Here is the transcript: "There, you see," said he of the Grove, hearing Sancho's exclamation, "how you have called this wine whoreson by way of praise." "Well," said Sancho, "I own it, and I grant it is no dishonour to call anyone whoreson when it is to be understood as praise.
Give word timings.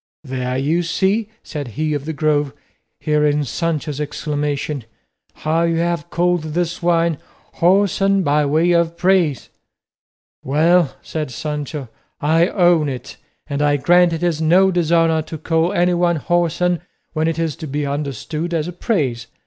"There, 0.23 0.57
you 0.57 0.81
see," 0.81 1.29
said 1.43 1.67
he 1.77 1.93
of 1.93 2.05
the 2.05 2.11
Grove, 2.11 2.53
hearing 2.99 3.43
Sancho's 3.43 4.01
exclamation, 4.01 4.85
"how 5.35 5.61
you 5.61 5.75
have 5.75 6.09
called 6.09 6.41
this 6.55 6.81
wine 6.81 7.19
whoreson 7.59 8.23
by 8.23 8.43
way 8.47 8.71
of 8.71 8.97
praise." 8.97 9.49
"Well," 10.43 10.95
said 11.03 11.29
Sancho, 11.29 11.87
"I 12.19 12.47
own 12.47 12.89
it, 12.89 13.17
and 13.45 13.61
I 13.61 13.77
grant 13.77 14.11
it 14.11 14.23
is 14.23 14.41
no 14.41 14.71
dishonour 14.71 15.21
to 15.21 15.37
call 15.37 15.71
anyone 15.71 16.15
whoreson 16.15 16.81
when 17.13 17.27
it 17.27 17.37
is 17.37 17.55
to 17.57 17.67
be 17.67 17.85
understood 17.85 18.55
as 18.55 18.67
praise. 18.79 19.27